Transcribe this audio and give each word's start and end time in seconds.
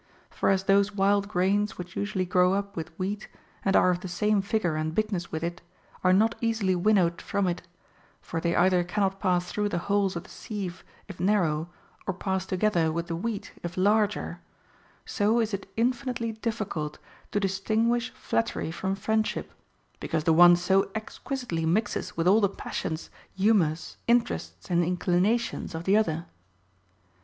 For 0.31 0.49
as 0.49 0.63
those 0.63 0.95
wild 0.95 1.27
grains 1.27 1.77
which 1.77 1.95
usually 1.95 2.25
grow 2.25 2.55
up 2.55 2.75
with 2.75 2.89
wheat, 2.97 3.27
and 3.63 3.75
are 3.75 3.91
of 3.91 3.99
the 3.99 4.07
same 4.07 4.41
figure 4.41 4.75
and 4.75 4.95
big 4.95 5.11
ness 5.11 5.31
with 5.31 5.43
it, 5.43 5.61
are 6.03 6.11
not 6.11 6.33
easily 6.41 6.75
winnowed 6.75 7.21
from 7.21 7.45
it,— 7.47 7.61
for 8.29 8.41
they 8.41 8.55
either 8.55 8.83
cannot 8.83 9.19
pass 9.19 9.51
through 9.51 9.69
the 9.69 9.77
holes 9.77 10.15
of 10.15 10.23
the 10.23 10.29
sieve, 10.31 10.83
if 11.07 11.19
nar 11.19 11.43
row, 11.43 11.67
or 12.07 12.15
pass 12.15 12.47
together 12.47 12.91
with 12.91 13.09
the 13.09 13.15
wheat, 13.15 13.51
if 13.61 13.77
larger,— 13.77 14.39
so 15.19 15.39
is 15.39 15.53
it 15.53 15.69
infinitely 15.77 16.31
difficult 16.31 16.97
to 17.31 17.39
distinguish 17.39 18.09
flattery 18.15 18.71
from 18.71 18.95
friendship, 18.95 19.53
because 19.99 20.23
the 20.23 20.33
one 20.33 20.55
so 20.55 20.89
exquisitely 20.95 21.63
mixes 21.63 22.17
with 22.17 22.27
all 22.27 22.41
the 22.41 22.49
passions, 22.49 23.11
humors, 23.35 23.97
interests, 24.07 24.67
and 24.71 24.83
inclinations 24.83 25.75
of 25.75 25.83
the 25.83 25.95
other. 25.95 26.25